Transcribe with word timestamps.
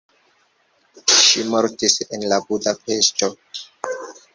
Ŝi 1.25 1.45
mortis 1.51 2.01
la 2.03 2.09
en 2.21 2.29
Budapeŝto. 2.49 3.35